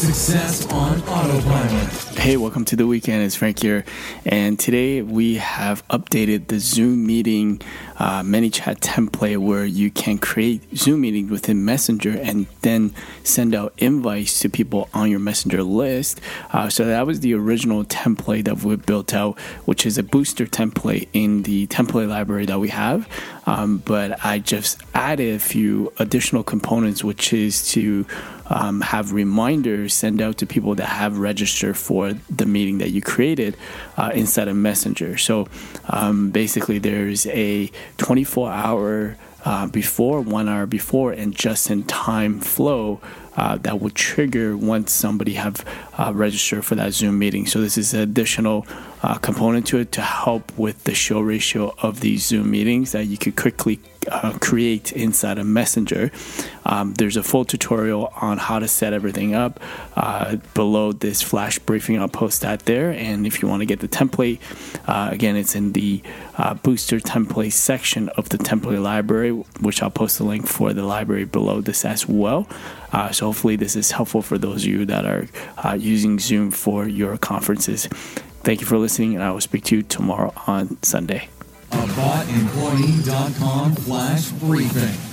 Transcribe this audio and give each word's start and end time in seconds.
Success 0.00 0.66
on 0.72 0.98
Autopilot. 1.02 1.92
Hey, 2.18 2.38
welcome 2.38 2.64
to 2.64 2.74
the 2.74 2.86
weekend. 2.86 3.22
It's 3.22 3.34
Frank 3.36 3.58
here, 3.58 3.84
and 4.24 4.58
today 4.58 5.02
we 5.02 5.34
have 5.34 5.86
updated 5.88 6.46
the 6.46 6.58
Zoom 6.58 7.06
meeting 7.06 7.60
uh, 7.98 8.22
ManyChat 8.22 8.80
template 8.80 9.36
where 9.36 9.66
you 9.66 9.90
can 9.90 10.16
create 10.16 10.74
Zoom 10.74 11.02
meetings 11.02 11.30
within 11.30 11.66
Messenger 11.66 12.18
and 12.18 12.46
then 12.62 12.94
send 13.24 13.54
out 13.54 13.74
invites 13.76 14.40
to 14.40 14.48
people 14.48 14.88
on 14.94 15.10
your 15.10 15.20
Messenger 15.20 15.62
list. 15.62 16.18
Uh, 16.50 16.70
so 16.70 16.86
that 16.86 17.06
was 17.06 17.20
the 17.20 17.34
original 17.34 17.84
template 17.84 18.46
that 18.46 18.62
we 18.62 18.76
built 18.76 19.12
out, 19.12 19.38
which 19.66 19.84
is 19.84 19.98
a 19.98 20.02
booster 20.02 20.46
template 20.46 21.08
in 21.12 21.42
the 21.42 21.66
template 21.66 22.08
library 22.08 22.46
that 22.46 22.58
we 22.58 22.70
have. 22.70 23.06
Um, 23.50 23.78
but 23.78 24.24
I 24.24 24.38
just 24.38 24.80
added 24.94 25.34
a 25.34 25.40
few 25.40 25.92
additional 25.98 26.44
components, 26.44 27.02
which 27.02 27.32
is 27.32 27.68
to 27.72 28.06
um, 28.46 28.80
have 28.80 29.12
reminders 29.12 29.92
sent 29.92 30.20
out 30.20 30.38
to 30.38 30.46
people 30.46 30.76
that 30.76 30.86
have 30.86 31.18
registered 31.18 31.76
for 31.76 32.12
the 32.30 32.46
meeting 32.46 32.78
that 32.78 32.90
you 32.90 33.02
created 33.02 33.56
uh, 33.96 34.12
inside 34.14 34.46
of 34.46 34.54
Messenger. 34.54 35.18
So 35.18 35.48
um, 35.88 36.30
basically, 36.30 36.78
there's 36.78 37.26
a 37.26 37.72
24 37.96 38.52
hour 38.52 39.16
uh, 39.44 39.66
before, 39.66 40.20
one 40.20 40.48
hour 40.48 40.66
before, 40.66 41.10
and 41.10 41.34
just 41.34 41.72
in 41.72 41.82
time 41.82 42.38
flow 42.38 43.00
uh, 43.36 43.56
that 43.58 43.80
will 43.80 43.90
trigger 43.90 44.56
once 44.56 44.92
somebody 44.92 45.34
have 45.34 45.64
uh, 45.98 46.12
registered 46.14 46.64
for 46.64 46.74
that 46.74 46.92
Zoom 46.92 47.18
meeting. 47.18 47.46
So 47.46 47.60
this 47.60 47.78
is 47.78 47.94
an 47.94 48.00
additional 48.00 48.66
uh, 49.02 49.14
component 49.14 49.66
to 49.68 49.78
it 49.78 49.92
to 49.92 50.02
help 50.02 50.56
with 50.58 50.84
the 50.84 50.94
show 50.94 51.20
ratio 51.20 51.74
of 51.82 52.00
these 52.00 52.26
Zoom 52.26 52.50
meetings 52.50 52.92
that 52.92 53.06
you 53.06 53.16
could 53.16 53.36
quickly 53.36 53.80
uh, 54.10 54.32
create 54.40 54.92
inside 54.92 55.38
of 55.38 55.46
Messenger. 55.46 56.10
Um, 56.66 56.94
there's 56.94 57.16
a 57.16 57.22
full 57.22 57.44
tutorial 57.44 58.12
on 58.20 58.38
how 58.38 58.58
to 58.58 58.68
set 58.68 58.92
everything 58.92 59.34
up 59.34 59.60
uh, 59.96 60.36
below 60.54 60.92
this 60.92 61.22
flash 61.22 61.58
briefing. 61.58 61.98
I'll 61.98 62.08
post 62.08 62.42
that 62.42 62.60
there. 62.66 62.90
And 62.90 63.26
if 63.26 63.40
you 63.40 63.48
want 63.48 63.60
to 63.60 63.66
get 63.66 63.80
the 63.80 63.88
template, 63.88 64.38
uh, 64.86 65.08
again, 65.12 65.36
it's 65.36 65.54
in 65.54 65.72
the 65.72 66.02
booster 66.62 66.98
template 66.98 67.52
section 67.52 68.08
of 68.10 68.30
the 68.30 68.38
template 68.38 68.82
library, 68.82 69.30
which 69.60 69.82
I'll 69.82 69.90
post 69.90 70.18
the 70.18 70.24
link 70.24 70.46
for 70.46 70.72
the 70.72 70.84
library 70.84 71.24
below 71.24 71.60
this 71.60 71.84
as 71.84 72.08
well. 72.08 72.48
Uh, 72.92 73.12
so 73.20 73.26
hopefully 73.26 73.54
this 73.54 73.76
is 73.76 73.90
helpful 73.90 74.22
for 74.22 74.38
those 74.38 74.64
of 74.64 74.70
you 74.70 74.86
that 74.86 75.04
are 75.04 75.26
uh, 75.58 75.74
using 75.74 76.18
Zoom 76.18 76.50
for 76.50 76.88
your 76.88 77.18
conferences. 77.18 77.86
Thank 78.44 78.62
you 78.62 78.66
for 78.66 78.78
listening, 78.78 79.14
and 79.14 79.22
I 79.22 79.30
will 79.30 79.42
speak 79.42 79.64
to 79.64 79.76
you 79.76 79.82
tomorrow 79.82 80.32
on 80.46 80.82
Sunday. 80.82 81.28
AboutEmployee.com 81.70 83.76
slash 83.76 84.30
briefing. 84.30 85.09